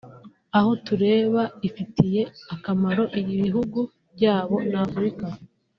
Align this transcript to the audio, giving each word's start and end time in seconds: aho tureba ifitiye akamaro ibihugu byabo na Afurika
aho 0.57 0.71
tureba 0.85 1.41
ifitiye 1.67 2.21
akamaro 2.53 3.03
ibihugu 3.21 3.79
byabo 4.13 4.55
na 4.71 4.79
Afurika 4.87 5.25